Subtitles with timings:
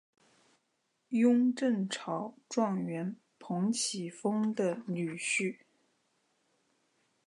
[1.09, 5.57] 雍正朝状元彭启丰的女婿。